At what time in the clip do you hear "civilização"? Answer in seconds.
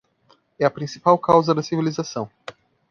1.61-2.27